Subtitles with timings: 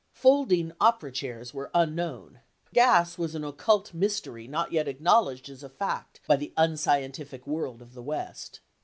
[0.15, 2.39] Folding opera chairs were unknown.
[2.73, 7.83] Gas was an occult mystery not yet acknowledged as a fact by the unscientific world
[7.83, 8.61] of the West.